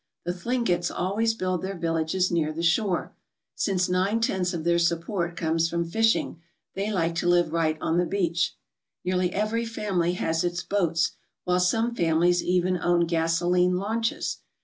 The 0.25 0.33
Thlingets 0.33 0.89
always 0.89 1.35
build 1.35 1.61
their 1.61 1.77
villages 1.77 2.31
near 2.31 2.51
the 2.51 2.63
shore; 2.63 3.13
since 3.53 3.87
nine 3.87 4.19
tenths 4.19 4.51
of 4.51 4.63
their 4.63 4.79
support 4.79 5.37
comes 5.37 5.69
from 5.69 5.85
fishing, 5.85 6.41
they 6.73 6.91
like 6.91 7.13
to 7.17 7.27
live 7.29 7.53
right 7.53 7.77
on 7.81 7.99
the 7.99 8.07
beach. 8.07 8.55
Nearly 9.05 9.31
every 9.31 9.63
family 9.63 10.13
has 10.13 10.43
its 10.43 10.63
boats, 10.63 11.11
while 11.43 11.59
some 11.59 11.93
families 11.93 12.43
even 12.43 12.79
own 12.79 13.05
gasoline 13.05 13.75
launches. 13.77 14.37